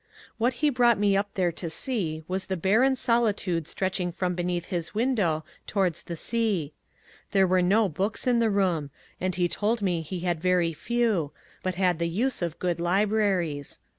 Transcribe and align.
What 0.39 0.53
he 0.65 0.71
brought 0.71 0.97
me 0.97 1.15
up 1.15 1.29
there 1.35 1.51
to 1.51 1.69
see 1.69 2.23
was 2.27 2.47
the 2.47 2.57
barren 2.57 2.95
soli 2.95 3.35
tude 3.35 3.67
stretching 3.67 4.11
from 4.11 4.33
beneath 4.33 4.65
his 4.73 4.95
window 4.95 5.45
towards 5.67 6.01
the 6.01 6.17
sea. 6.17 6.73
There 7.33 7.45
were 7.45 7.61
no 7.61 7.87
books 7.87 8.25
in 8.25 8.39
the 8.39 8.49
room, 8.49 8.89
and 9.19 9.35
he 9.35 9.47
told 9.47 9.83
me 9.83 10.01
he 10.01 10.21
had 10.21 10.41
very 10.41 10.73
few, 10.73 11.33
but 11.61 11.75
had 11.75 11.99
the 11.99 12.09
use 12.09 12.41
of 12.41 12.57
good 12.57 12.79
libraries. 12.79 13.79